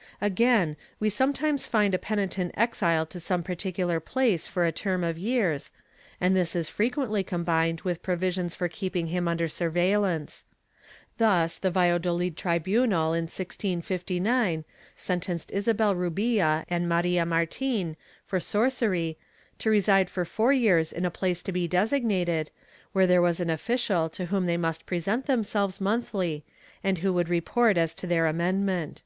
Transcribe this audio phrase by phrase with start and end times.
[0.00, 5.04] ^ Again, we sometimes find a penitent exiled to some particular place for a term
[5.04, 5.70] of years,
[6.18, 10.46] and this is frequently combined with provisions for keeping him under surveillance.
[11.18, 14.64] Thus the Valla doHd tribunal, in 1659,
[14.96, 17.94] sentenced Isabel Rubfa and Marfa Martin,
[18.24, 19.18] for sorcery,
[19.58, 22.50] to reside for four years in a place to be designated,
[22.92, 26.42] where there was an official to whom they must present themselves monthly
[26.82, 29.02] and who would report as to their amendment.'